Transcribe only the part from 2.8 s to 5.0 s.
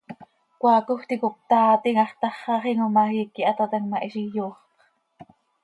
oo ma, iiqui hataatam ma, hizi yooxpx.